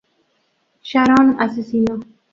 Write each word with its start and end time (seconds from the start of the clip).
Sharon 0.89 1.27
asesino. 1.45 1.95